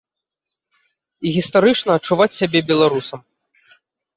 [1.27, 3.19] І гістарычна адчуваць сябе беларусам.